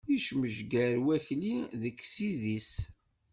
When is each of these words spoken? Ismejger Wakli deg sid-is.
Ismejger 0.15 0.95
Wakli 1.05 1.55
deg 1.81 1.97
sid-is. 2.11 2.71